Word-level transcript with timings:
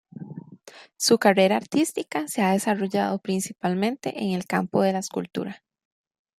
Su 0.97 1.19
carrera 1.19 1.57
artística 1.57 2.27
se 2.27 2.41
ha 2.41 2.53
desarrollado 2.53 3.19
principalmente 3.19 4.23
en 4.23 4.31
el 4.31 4.45
campo 4.47 4.81
de 4.81 4.93
la 4.93 4.97
escultura. 4.97 5.63